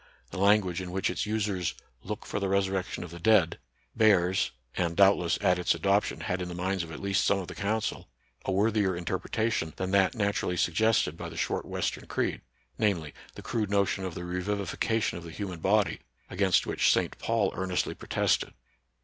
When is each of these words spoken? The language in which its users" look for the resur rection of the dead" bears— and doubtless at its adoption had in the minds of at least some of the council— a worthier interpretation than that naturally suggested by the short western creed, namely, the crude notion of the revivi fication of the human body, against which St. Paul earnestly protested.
The 0.31 0.39
language 0.39 0.81
in 0.81 0.89
which 0.91 1.11
its 1.11 1.27
users" 1.27 1.75
look 2.03 2.25
for 2.25 2.39
the 2.39 2.47
resur 2.47 2.71
rection 2.71 3.03
of 3.03 3.11
the 3.11 3.19
dead" 3.19 3.59
bears— 3.95 4.49
and 4.75 4.97
doubtless 4.97 5.37
at 5.41 5.59
its 5.59 5.75
adoption 5.75 6.21
had 6.21 6.41
in 6.41 6.47
the 6.47 6.55
minds 6.55 6.81
of 6.81 6.91
at 6.91 6.99
least 6.99 7.23
some 7.23 7.37
of 7.37 7.47
the 7.47 7.53
council— 7.53 8.09
a 8.47 8.51
worthier 8.51 8.95
interpretation 8.95 9.73
than 9.75 9.91
that 9.91 10.15
naturally 10.15 10.57
suggested 10.57 11.17
by 11.17 11.29
the 11.29 11.37
short 11.37 11.65
western 11.67 12.07
creed, 12.07 12.41
namely, 12.79 13.13
the 13.35 13.43
crude 13.43 13.69
notion 13.69 14.03
of 14.03 14.15
the 14.15 14.21
revivi 14.21 14.75
fication 14.75 15.19
of 15.19 15.23
the 15.23 15.29
human 15.29 15.59
body, 15.59 15.99
against 16.31 16.65
which 16.65 16.91
St. 16.91 17.19
Paul 17.19 17.51
earnestly 17.55 17.93
protested. 17.93 18.55